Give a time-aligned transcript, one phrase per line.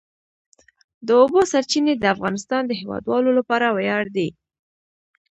[1.07, 4.29] د اوبو سرچینې د افغانستان د هیوادوالو لپاره ویاړ دی.